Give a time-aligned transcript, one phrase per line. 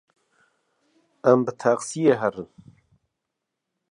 [1.29, 2.49] Em bi texsiyê herin?